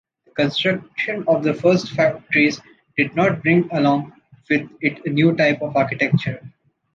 The 0.25 0.31
construction 0.31 1.25
of 1.27 1.43
the 1.43 1.53
first 1.53 1.91
factories 1.91 2.59
did 2.97 3.15
not 3.15 3.43
bring 3.43 3.69
along 3.71 4.13
with 4.49 4.67
it 4.81 4.99
a 5.05 5.09
new 5.11 5.35
type 5.35 5.61
of 5.61 5.77
architecture. 5.77 6.41